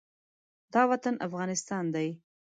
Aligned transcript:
دا 0.73 0.81
وطن 0.91 1.15
افغانستان 1.27 1.85
دی. 1.95 2.07